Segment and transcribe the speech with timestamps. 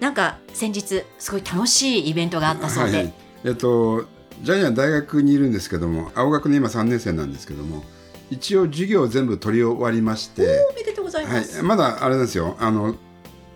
[0.00, 3.14] なんか先日すごい楽しいイベントがあったそうで、はい、
[3.44, 4.06] えっと
[4.42, 7.82] ジャイアン大学にいるんですけども、青学の今3年生なんですけども、
[8.30, 12.56] 一応授業を全部取り終わりまして、おめでとうございはます、い、まだあれですよ。
[12.60, 12.96] あの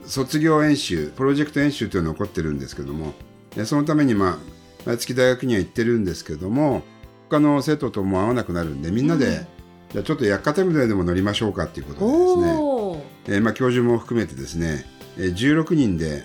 [0.07, 3.13] 卒業演習、プロジェクト演習というのが起こってるんですけども、
[3.57, 4.39] えそのためにまあ
[4.87, 6.83] 毎月大学には行ってるんですけども、
[7.29, 9.47] 他の生徒とも会わなくなるんで、みんなで、うん。
[9.93, 13.05] じゃあちょっと薬科テ船でも乗りましょうかっていうことでですね。
[13.27, 16.25] えーまあ、教授も含めてですね、えー16人で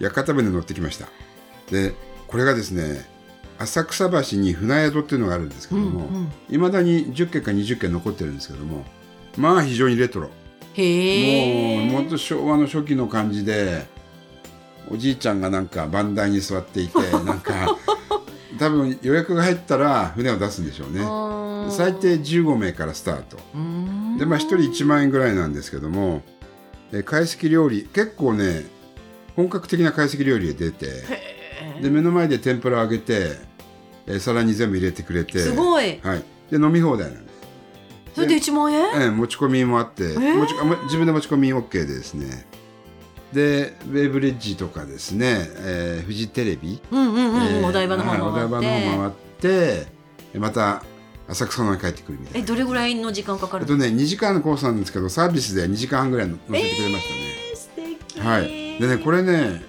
[0.00, 1.08] 屋形船に乗ってきました。
[1.70, 1.94] で
[2.26, 3.06] これがですね
[3.58, 6.22] 浅草橋に船宿っていうのがあるんですけどもうんうん。
[6.50, 8.84] いま、未だに10軒か20軒残ってるんですけども
[9.36, 10.30] まあ非常にレトロ。
[10.74, 11.86] へえ。
[11.86, 13.86] もうもっと昭和の初期の感じで
[14.90, 17.76] おじいちゃんがなんか番台に座っていて なんか
[18.58, 21.00] 多分予約が入ったら船を出すんでしょうね。
[21.70, 23.36] 最低15名からスタート。
[24.18, 26.22] でまあ1人1万円ぐらいなんですけども、
[26.92, 28.66] えー懐石料理結構ね
[29.36, 30.86] 本格的な懐石料理が出て
[31.82, 33.32] で目の前で天ぷら揚げて、
[34.06, 35.98] えー皿に全部入れてくれてすごい。
[36.02, 37.34] はい、で飲み放題なんです、
[38.14, 38.80] それで1万円？
[38.80, 40.38] えー持ち込みもあって、ー。
[40.38, 42.46] 持ち自分で持ち込み OK でですね。
[43.32, 49.86] でウェイブレッジとかですね、えーフジテレビ、お台場の方回って
[50.38, 50.84] また
[51.28, 52.44] 浅草の方に帰ってくるみたいな。
[52.44, 57.54] えどれぐらいの時間かかるえっとね、2時間のコースなんですけど、サービスで2時間半ぐらい乗せてくれましたね。
[57.54, 58.20] 素敵。
[58.20, 58.48] はい。
[58.78, 59.62] でね、これね、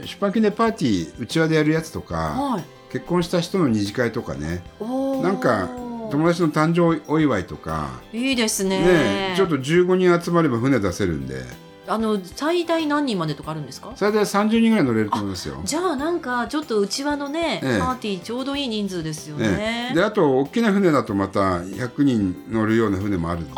[0.00, 2.64] 出版記念パーティー、うちわでやるやつとか、はい。
[2.92, 5.68] 結婚した人の二次会とかね、なんか
[6.10, 8.80] 友達の誕生お祝いとか、いいですね。
[8.80, 11.42] ね、ちょっと15人集まれば船出せるんで、
[11.88, 13.92] あの最大何人までとかあるんですか？
[13.96, 15.60] 最大30人ぐらい乗れると思いますよ。
[15.64, 19.92] じゃあなんかちょっとうちわのね、ええパーティーちょうどいい人数ですよねね。
[19.94, 23.54] であと大きな船だとまた100人乗るような船もあるんでへ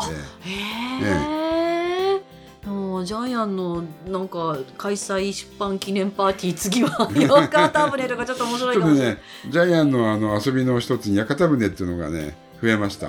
[1.03, 2.19] え。
[2.65, 9.15] もうジャイアンのなんか開催出版記念パーティー次はヨーカータブレとかちょっと面白いかもしれない。
[9.15, 13.07] ねジャイアンのあの遊びの一つに屋形船っていうのがね増えました。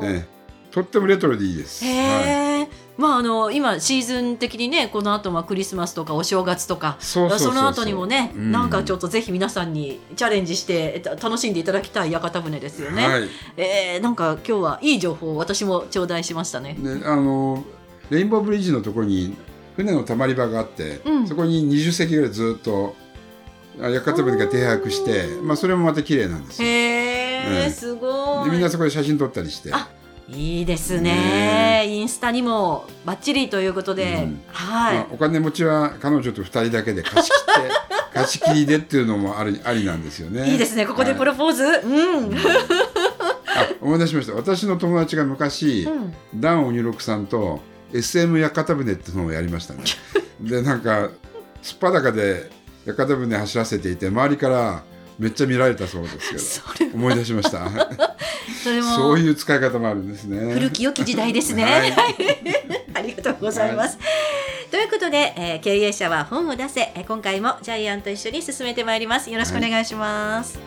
[0.00, 0.26] ね、
[0.70, 1.84] とってもレトロでいいです。
[1.84, 2.49] へはいえ。
[3.00, 13.06] まああの今シーズン的にねこの後はクリスマスとかお正月とかその後にもね、うんなんかちょっとぜひ皆さんにチャレンジしてえ楽しんでいただきたい屋形船ですよね。
[13.06, 16.74] はい、えー、なんか今日はいい情報を私も頂戴しましたね。
[16.74, 17.64] であの
[18.10, 19.36] レインボーブリッジのところに
[19.76, 22.96] 船のたまり場があって、うんそこに20隻ぐらいずっと
[23.80, 26.72] あ屋形船が停泊して、まあ、それもまた綺麗なんですへよ。
[27.46, 28.44] え、うんすごい。
[28.46, 29.88] でみんなそこで写真撮ったりしてあ
[30.32, 31.82] いいですね。
[31.84, 31.84] ね。
[31.88, 34.42] インスタにもバッチリということで、うん。
[34.48, 37.70] はい、まあ、お金持ちは彼女と2人だけで貸し切って
[38.14, 40.50] 貸し切りでっていうのもありありなんですよね。
[40.50, 40.86] いいですね。
[40.86, 41.26] ここでプはい。
[41.26, 42.38] ロポーズ、うん、あ
[43.80, 44.34] 思い出しました。
[44.34, 46.14] 私の友達が昔、うん。
[46.40, 47.60] ダン・オニロクさんと
[47.92, 49.82] SM 屋形船っていうのをやりましたね。
[50.40, 51.10] でなんか
[51.62, 52.50] すっぱだかで
[52.86, 54.84] 屋形船走らせていて周りから
[55.20, 57.68] めっちゃ見られたそうですけど思い出しました
[58.64, 61.64] それもそういう使い方もあるんですね古き良き時代ですね。
[61.64, 61.92] はい
[62.94, 63.98] ありがとうございます。
[64.70, 69.30] ということで、えー経営者は本を出せ、えー今回もジャイアンと一緒に進めてまいります。
[69.30, 70.58] よろしくお願いします。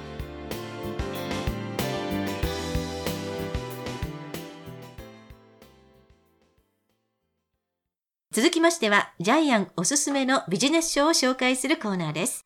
[8.31, 12.45] 続きましては、ジャイアンおすすめのビジネス書を紹介するコーナーです。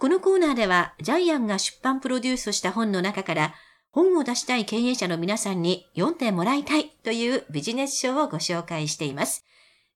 [0.00, 3.54] このコーナーでは、ジャイアンが出版プロデュースした本の中から、
[3.90, 9.44] 本を出したい経営者の皆さんに読んでもらいたいというビジネス書をご紹介しています。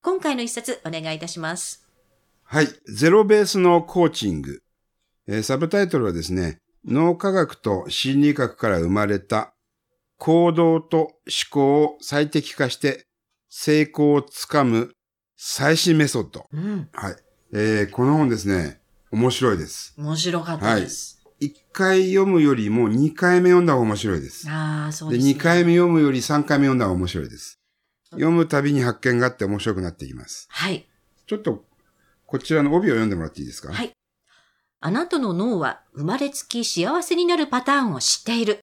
[0.03, 1.89] 今回の一冊お願いいたします。
[2.43, 4.61] はいゼロベースのコーチング、
[5.27, 9.55] えーサブタイトルはですね脳科学と心理学から生まれた
[10.19, 11.13] 行動と思
[11.49, 13.07] 考を最適化して
[13.49, 14.91] 成功をつかむ
[15.35, 17.15] 最新メソッドうん、はい。
[17.53, 18.81] えーこの本ですね、
[19.15, 19.93] 面白いです。
[19.97, 21.21] 面白かったです。
[21.39, 24.49] 一回読むよりも二回目読んだ方が面白いです。
[24.49, 25.33] ああ、そうで、です、ね。
[25.33, 27.57] 二回目読むより三回目読んだ方が面白いです。
[28.11, 30.47] 読むたびに発見があって面白くなっていきます。
[30.49, 30.85] はい。
[31.27, 31.63] ちょっと、
[32.25, 33.71] こちらの帯を読んでもらっていいですか？
[33.71, 33.93] はい。
[34.81, 38.59] あなたの脳は生まれつき幸せになるパターンを知っている。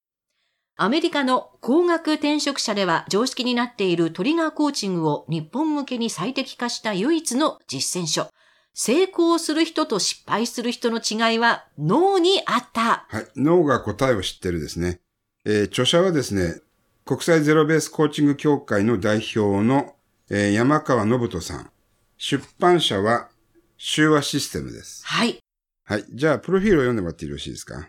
[0.77, 8.29] アメリカの工学転職者では常識になっているトリガーコーチングを日本向けに最適化した唯一の実践書。
[8.75, 13.07] 成功する人と失敗する人の違いは脳にあった。
[13.09, 13.27] はい。
[13.37, 15.01] 脳が答えを知ってるですね。
[15.45, 16.61] えー著者はですね、
[17.05, 19.97] 国際ゼロベースコーチング協会の代表の、
[20.31, 21.71] えー山川信人さん。
[22.17, 23.29] 出版社は
[23.77, 25.05] 修和システムです。
[25.05, 25.39] はい。
[25.85, 26.05] はい。
[26.11, 27.89] じゃあ、プロフィールを読んでもらってよろしいですか？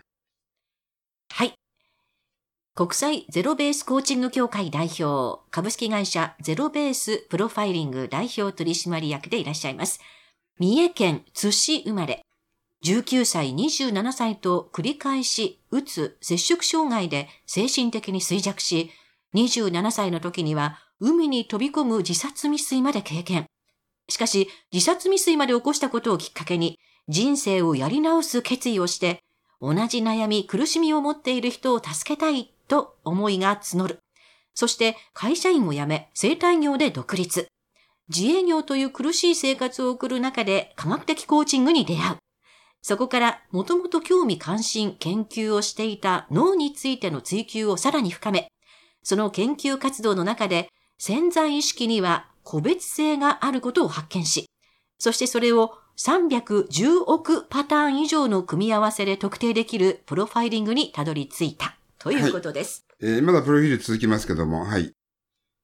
[1.30, 1.54] はい。
[2.74, 10.00] 国際ゼロベースコーチング協会代表、株式会社ゼロベースプロファイリング代表取締役でいらっしゃいます。
[10.60, 12.22] 三重県津市生まれ。
[12.84, 18.92] 19歳、27歳と繰り返し、うつ、摂食障害で精神的に衰弱し、
[19.34, 23.46] 27歳の時には海に飛び込む自殺未遂まで経験。
[24.08, 26.78] しかし、自殺未遂まで起こしたことをきっかけに、
[27.08, 29.24] 人生をやり直す決意をして、
[29.60, 33.98] 同じ悩み、苦しみを持っている人を助けたいと思いが募る。
[34.54, 37.48] そして会社員を辞め、生態業で独立。
[38.08, 42.16] 自営業という苦しい生活を送る中で科学的コーチングに出会う。
[42.82, 48.48] そこからもともと興味関心、研究をしていた脳についての追求をさらに深め、
[49.02, 50.68] その研究活動の中で
[50.98, 54.44] 潜在意識には個別性があることを発見し、
[54.98, 62.84] そしてそれを310億パターン以上の組み合わせで特定できるプロファイリングにたどり着いたということです。
[63.00, 64.92] えーまだプロフィール続きますけども、はい。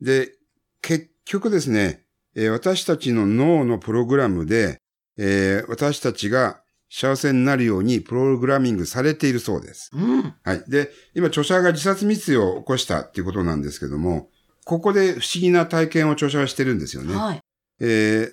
[0.00, 0.32] で、
[0.80, 2.04] 結局ですね、
[2.40, 4.78] えー私たちの脳のプログラムで、
[5.18, 9.90] えー私たちが幸せになるようにプログラミングされているそうです。
[9.92, 10.34] うん。
[10.42, 10.64] はい。
[10.68, 14.28] で、今、著者が自殺未遂を起こしたっていうことなんですけども、
[14.64, 17.14] ここで不思議な体験を著者はしてるんですよね。
[17.14, 17.40] はい。
[17.80, 17.84] え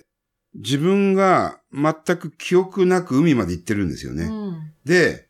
[0.54, 4.24] 自分が全く記憶なく海まで行ってるんですよね。
[4.24, 4.72] うん。
[4.84, 5.28] で、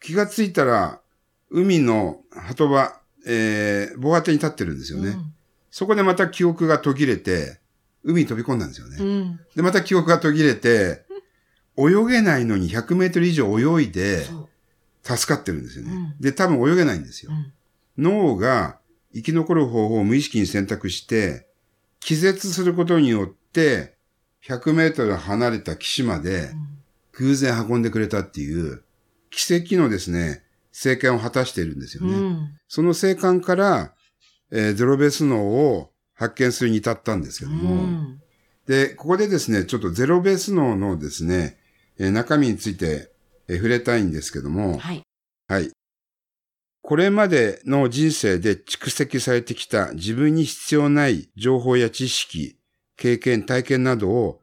[0.00, 1.00] 気がついたら、
[1.50, 2.92] 海の鳩場、
[3.26, 5.16] えー、防波堤に立ってるんですよね。
[5.70, 7.60] そこでまた記憶が途切れて、
[8.02, 8.96] 海に飛び込んだんですよね。
[8.98, 9.40] うん。
[9.54, 11.04] で、また記憶が途切れて、
[11.76, 13.46] 泳げないのに100メートル以上
[13.78, 14.26] 泳いで。
[15.02, 15.92] 助かってるんですよね。
[15.92, 17.34] うんで、多分泳げないんですよう。
[17.34, 17.52] ん。
[17.96, 18.78] 脳が
[19.14, 21.46] 生き残る方法を無意識に選択して、
[22.00, 23.96] 気絶することによって、
[24.46, 26.50] 100メートル離れた岸まで
[27.12, 28.82] 偶然運んでくれたっていう、
[29.30, 30.42] 奇跡のですね、
[30.72, 32.14] 生還を果たしているんですよね。
[32.14, 32.58] うん。
[32.68, 33.94] その生還から、
[34.50, 35.89] えーゼロベース脳を
[36.20, 38.20] 発見するに至ったんですけどうも、ん。
[38.66, 41.56] で、ここでですね、ちょっとゼロベース脳のですね、
[41.98, 43.10] えー中身について、
[43.48, 45.02] えー触れたいんですけども、はい。
[45.48, 45.70] はい。
[46.82, 52.58] これまでの人生で蓄積されてきた自分に必要ない情報や知識、
[52.98, 54.42] 経験、体験などを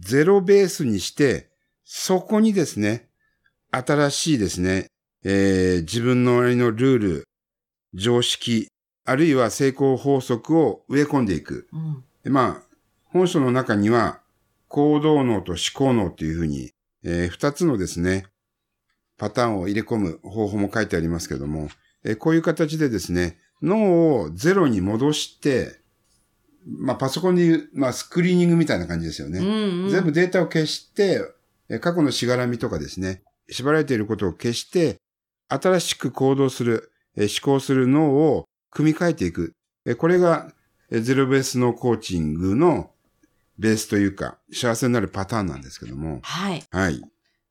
[0.00, 1.52] ゼロベースにして、
[1.84, 3.10] そこにですね、
[3.70, 4.86] 新しいですね、
[5.22, 7.24] えー自分のなりのルール、
[7.94, 8.71] 常識、
[9.04, 11.68] あるいは成功法則を植え込んでいく。
[11.72, 12.04] うん。
[12.22, 12.76] でまあ、
[13.06, 14.20] 本書の中には、
[14.68, 16.72] 行動脳と思考脳というふうに、
[17.04, 18.26] えー二つのですね、
[19.18, 21.68] パターンを入れ込む方法も書いてありますけども、
[22.04, 25.80] えーこういう形でですね、脳をゼロに戻して、
[26.66, 29.40] まあ、パソコンでいう、まあ、スクリーニングみたいな感じですよね。
[29.40, 29.46] うん
[29.84, 29.90] うん。
[29.90, 31.20] 全部データを消して、
[31.68, 34.96] えー過去のしがらみとかですね、縛られていることを消して、
[35.48, 39.54] 新しく行動する、えー思考する脳を組み替えていく。
[39.86, 40.52] えーこれが、
[40.90, 42.90] えーゼロベース脳コーチングの
[43.58, 46.20] ベースというか、幸せになるパターンなんですけども。
[46.22, 46.64] はい。
[46.70, 47.00] はい。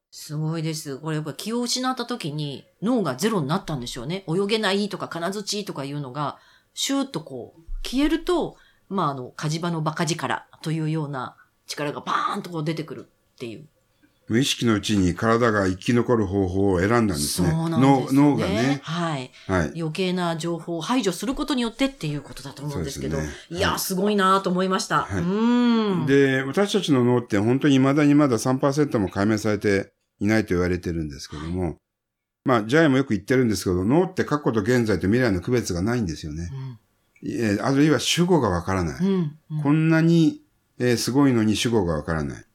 [0.09, 0.97] すごいです。
[0.97, 4.25] これやっぱ気を失った時に脳がゼロになったんでしょうね。
[4.27, 6.37] 泳げないとか金槌とかいうのが、
[6.73, 8.57] シューッとこう、消えると、
[8.89, 13.67] まああの、火事場のバカ力というような力がバーンとこう出てくるっていう。
[14.31, 17.51] 無意識のうちに体が生き残る方法を選んだんですそうね。
[17.51, 18.29] なんですよね。
[18.29, 18.79] 脳脳がね。
[18.81, 19.29] はい。
[19.45, 19.71] はい。
[19.75, 23.17] 余計な情報を排除することによってっていうことだと思うんですけど。
[23.17, 25.01] ねいやすごいなと思いました。
[25.01, 26.05] はいうーん。
[26.05, 31.75] で、私たちの脳って本当に未だにまだ3%も解明されていないと言われてるんですけども、
[32.45, 36.49] まあ、ジャイもよく言ってるんですけど、脳って過去と現在と未来の区別がないんですよね。
[37.21, 38.99] えーあるいは主語がわからない。
[39.01, 39.07] うん。
[39.07, 39.37] うん。
[39.51, 40.41] うんこんなに、
[40.79, 42.45] えーすごいのに主語がわからない。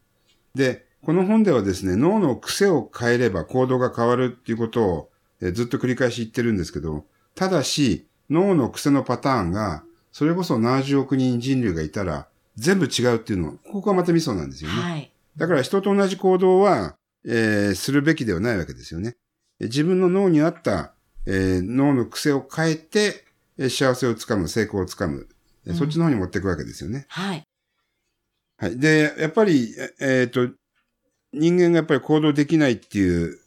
[0.55, 5.11] で、この本ではですね、脳の癖を変えれば行動が変わるっていうことを、
[5.41, 7.05] えーずっと繰り返し言ってるんですけど、
[7.37, 14.77] ただし、脳の癖のパターンが、それこそ70億人人類がいたら、全部違うっていうの、ここがまたミソなんですよね。
[14.83, 15.13] はい。
[15.37, 19.15] だから人と同じ行動は、えーするべきではないわけですよね。
[19.61, 20.93] え自分の脳に合った、
[21.25, 23.25] えー脳の癖を変えて、
[23.59, 25.29] えー幸せをつかむ、成功をつかむ、
[25.69, 27.07] えーそっちの方に持っていくわけですよね。
[27.11, 27.45] はい。
[28.57, 28.77] はい。
[28.81, 30.49] で、やっぱり、ええっ、と、
[31.37, 33.39] 人間がやっぱり行動できないっていう、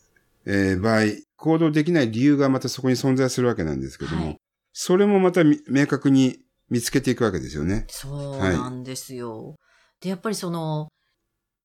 [0.45, 1.03] えー場合、
[1.35, 4.37] 行動できない理由がまたそこに存在するわけなんですけども、はい
[4.81, 7.85] それもまたみ明確に見つけていくわけですよね。
[7.89, 9.55] そうなんですよ。
[9.99, 10.87] で、やっぱりその、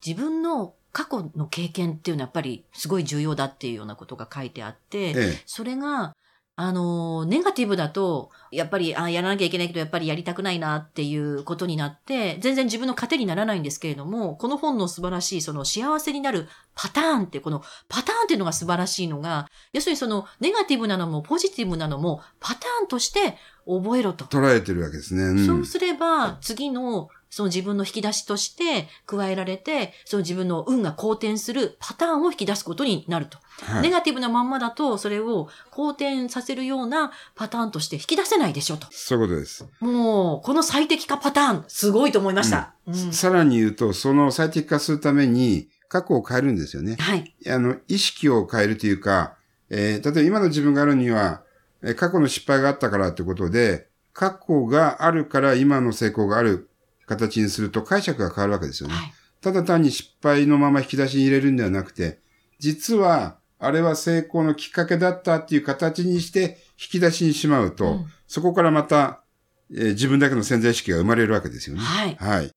[0.04, 6.16] 自分の過去の経験っていうのはやっぱりすごい重要だっていうようなことが書いてあって、ええそれが、
[6.56, 16.46] あの、ネガティブだと、やっぱり、あやらなきゃいけないけど、やっぱりやりたくないなっていうことになって、全然自分の糧にならないんですけれども、この本の素晴らしい、その幸せになる
[16.76, 24.26] パターンって、このパターンっていうのが素晴らしいのが、要するにその、ネガティブなのもポジティブなのも、パターンとして覚えろと。
[24.26, 25.25] 捉えてるわけですね。
[25.25, 33.38] うんそうすれば、次の、その自分の引き出しとして加えられて、その自分の運が好転するパターンを引き出すことになると。
[33.60, 38.86] はいネガティブなまんまだと、それを好転させるようなパターンとして引き出せないでしょと。
[38.92, 39.66] そういうことです。
[39.80, 42.74] もう、この最適化パターン、すごいと思いました。
[42.86, 46.96] うんさらに言うと、その最適化するために、過去を変えるんですよね。
[47.00, 47.34] はい。
[47.48, 49.34] あの、意識を変えるというか、
[49.70, 51.42] えー例えば今の自分があるには、
[51.82, 56.68] えー過去の失敗があったからってことで、過去があるから今の成功がある
[57.06, 58.94] 形にすると解釈が変わるわけですよね。
[58.94, 59.12] はい。
[59.40, 62.20] ただ単に失敗のまま引き出しに入れるんではなくて、
[62.58, 69.23] 実は、あれは成功のきっかけだったっていう形にして引き出しにしまうと、うんそこからまた、
[69.70, 71.82] えー自分だけの潜在意識が生まれるわけですよね。
[71.82, 72.16] はい。
[72.16, 72.50] はい。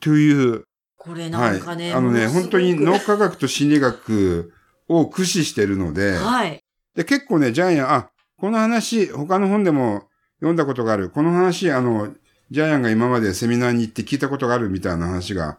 [0.00, 0.64] という、
[0.96, 1.92] これなんかね、はい。
[1.94, 4.52] あのね、本当に脳科学と心理学
[4.88, 6.60] を駆使しているので、はい。
[6.94, 11.10] で、結構ね、ジャイアン、あ、この話、他の本でも読んだことがある。
[11.10, 12.14] この話、あの、
[12.50, 15.58] ジャイアンが今までセミナーに行って聞いたことがあるみたいな話が、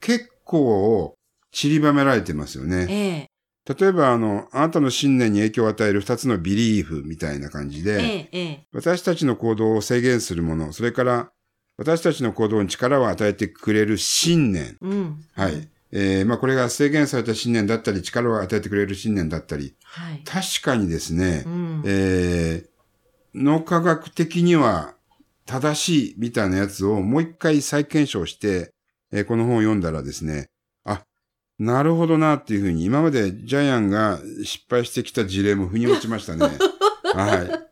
[0.00, 1.14] 結構
[1.50, 2.86] 散りばめられてますよね。
[2.90, 3.26] ええ
[3.68, 11.32] 例えば、あの、あなたの信念に影響を与える二つのビリーフみたいな感じで、え私たちの行動を制限するもの、それから、
[11.76, 14.76] 私たちの行動に力を与えてくれる信念。
[14.80, 15.24] うん。
[15.34, 15.68] はい。
[15.90, 20.22] えーまあこれが制限された信念だったり、力を与えてくれる信念だったり、はい。
[20.24, 21.82] 確かにですね、うん。
[21.86, 22.68] えー
[23.38, 24.94] 脳科学的には
[25.46, 28.72] 正しいみたいなやつをもう一回再検証して、
[29.12, 30.48] えーこの本を読んだらですね、
[30.84, 31.04] あ、
[31.58, 36.46] なるほどなっていうふうに、今までジャイアンが失敗してきた事例も腑に落ちましたね。
[37.14, 37.65] はい。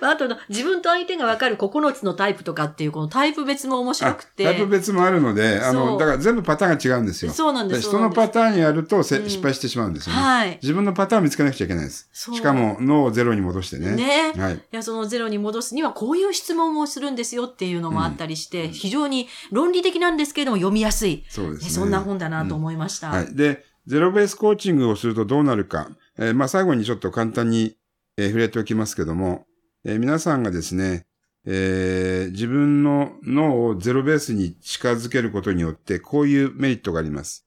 [0.06, 4.44] あとの、自分と相手がわかる9つのタイプとかっていう、このタイプ別も面白くて。
[4.44, 7.32] タイプ別もあるので、あその、うだから全部パターンが違うんですよ。
[7.32, 7.82] そうなんです。
[7.82, 10.22] 人のパタターンやるとせ、うん失敗してしまうんですよね。
[10.22, 10.58] はい。
[10.62, 12.08] 自分のパターンを見つけなくちゃいけないです。
[12.12, 13.92] しかも脳をゼロに戻してね。
[13.92, 14.32] ね。
[14.36, 14.54] はい。
[14.54, 21.24] いや、そのゼロに戻すにはこういう質問をするんですよっていうのもあったりして、非常に論理的なんですけれども読みやすい。
[21.28, 21.70] そうですね。
[21.70, 23.08] そんな本だなと思いました。
[23.08, 23.34] はい。
[23.34, 25.88] で、ゼロベースコーチングをするとどうなるか。
[26.18, 27.76] えーまあ、最後にちょっと簡単に、
[28.16, 29.46] えー触れておきますけども、
[29.88, 31.06] え皆さんがですね、
[31.44, 37.46] えー自分の脳をゼロベースに近づけることによって、こういうメリットがあります。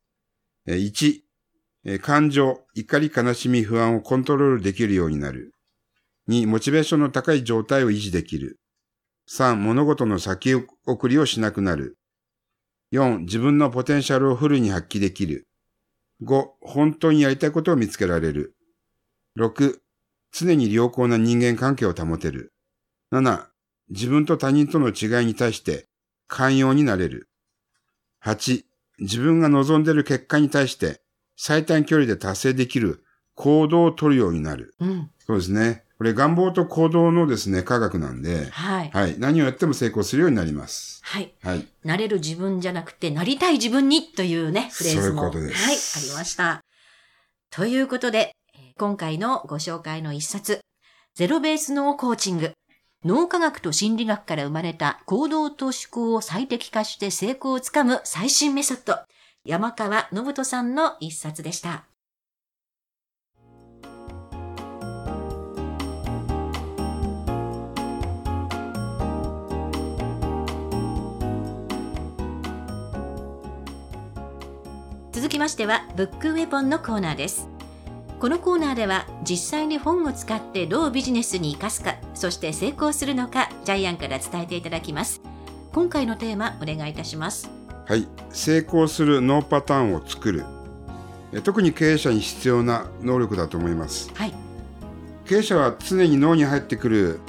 [0.66, 1.20] え1、
[1.84, 5.54] え感情、怒り、悲しみ、不安をコントロールできるようになる。
[6.30, 8.58] 2、モチベーションの高い状態を維持できる。
[9.30, 11.98] 3、物事の先送りをしなくなる。
[12.94, 15.46] 4、自分のポテンシャルをフルに発揮できる。
[16.24, 18.56] 5、本当にやりたいことを見つけられる。
[19.38, 19.80] 6、
[20.32, 22.54] 常に良好な人間関係を保てる。
[23.12, 23.48] 7、
[23.90, 25.88] 自分と他人との違いに対して
[26.28, 27.30] 寛容になれる。
[28.24, 28.64] 8、
[29.00, 31.02] 自分が望んでいる結果に対して
[31.36, 33.04] 最短距離で達成できる
[33.36, 34.76] 行動を取るようになる。
[34.80, 35.10] うん。
[35.26, 35.84] そうですね。
[35.98, 38.90] これ願望と行動のですね、科学なんで、はい。
[38.92, 39.20] はい。
[39.20, 41.02] 何をやっても成功するようになります。
[41.04, 41.34] はい。
[41.42, 41.68] はい。
[41.84, 45.24] なれる自分じゃなくて、なりたい自分にというね、フレーズも。
[45.24, 46.62] そういうことですはい、ありました。
[47.50, 48.39] ということで、えー
[48.80, 50.62] 今回のご紹介の一冊、
[51.14, 52.54] ゼロベース脳コーチング。
[53.04, 59.00] 脳科学と心理学から生まれた行動と思考を最適化して成功をつかむ最新メソッド。
[59.44, 61.84] 山川信人さんの一冊でした。
[75.12, 77.59] 続きましては、ブックウェポンのコーナーです。
[78.20, 85.22] このコーナーでは、実際に本を使ってどうビジネスに生かすか、そして成功するのか、ジャイアンから伝えていただきます。
[85.72, 87.50] 今回のテーマ、お願いいたします。
[87.88, 88.10] はい。
[88.30, 90.44] 成功するノーパターンを作る。
[91.32, 94.12] え特に経営者に必要な能力だと思います。
[94.14, 94.34] はい。
[95.26, 97.20] 経営者は常に脳に入ってくる、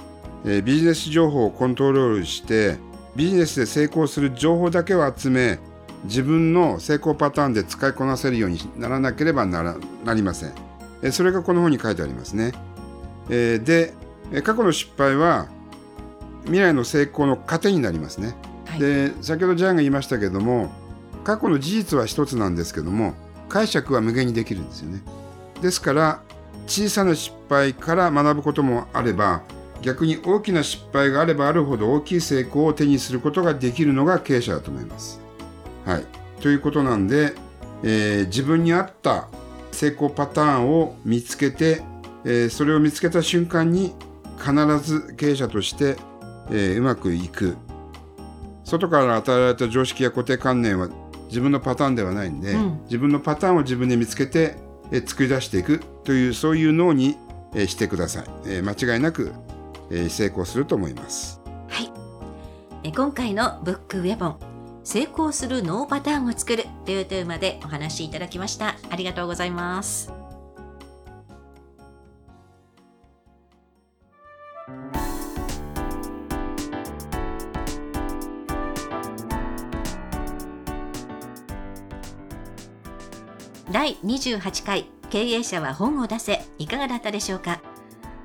[0.44, 2.78] えービジネス情報をコントロールして、
[3.14, 5.60] ビジネスで成功する情報だけを集め、
[6.02, 10.69] 自分の成功パターンで使いこなせるようにならなければならなりません。
[11.02, 12.52] えーそれがこの本に書いてありますね。
[13.28, 13.94] えーで、
[14.32, 15.48] えー過去の失敗は
[16.44, 18.34] 未来の成功の糧になりますね。
[18.66, 18.80] はい。
[18.80, 20.70] で先ほどジャンが言いましたけども
[21.24, 23.14] 過去の事実は一つなんですけども
[23.48, 25.02] 解釈は無限にできるんですよね
[25.60, 26.22] ですから
[26.66, 29.42] 小さな失敗から学ぶこともあれば
[29.82, 35.20] 逆に大きな失敗があればあるほど大きい成功を手にすることができるのが経営者だと思います
[35.84, 36.04] はい
[36.40, 37.34] ということなんで、
[37.82, 39.28] えー、自分に合った
[39.72, 41.82] 成功パターンを見つけて、
[42.24, 43.94] えー、それを見つけた瞬間に
[44.38, 45.96] 必ず経営者として、
[46.50, 47.56] えー、うまくいく。
[48.64, 50.88] 外から与えられた常識や固定観念は
[51.28, 54.56] 自分のパターンではないんで、うん、自分のパターンを自分で見つけて、
[54.92, 57.16] えー、作り出していくというそういう脳に、
[57.54, 59.32] えー、してください、えー、間違いなく、
[59.90, 61.40] えー、成功すると思います。
[61.68, 61.92] はい。
[62.84, 64.49] え今回のブックウェポン
[64.82, 68.76] 成功するノーパターンを作るというテーマでお話しいただきました。
[68.90, 70.12] ありがとうございます。
[83.70, 87.60] 第28回経営者は本を出せいかがだったでしょうか？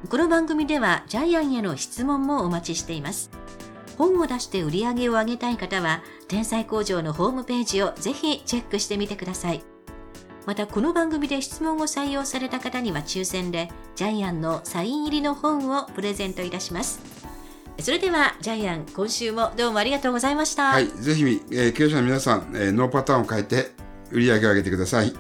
[0.10, 3.30] この番組ではジャイアンへの質問もお待ちしています。
[3.98, 9.64] 本を出して売り上げを上げたい方は天才工場のホームページをぜひチェックしてみてください。
[10.46, 17.00] またこの番組で質問を採用された方には抽選でジャイアンのサイン入りの本をプレゼントいたします。
[17.80, 20.70] それではジャイアン今週もどうもありがとうございました。
[20.70, 23.72] はいぜひ、えー、経営者の皆さん、えー、ノーパターンを変えて
[24.12, 25.14] 売り上げを上げてください。